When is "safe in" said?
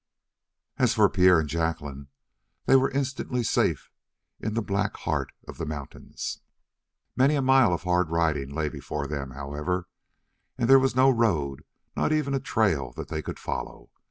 3.43-4.55